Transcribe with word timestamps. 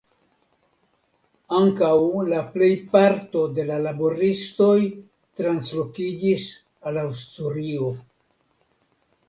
Ankaŭ 1.57 1.91
la 2.29 2.39
plej 2.55 2.69
parto 2.95 3.43
de 3.59 3.67
la 3.69 3.77
laboristoj 3.83 4.73
translokiĝis 5.43 6.49
al 6.89 7.01
Asturio. 7.07 7.95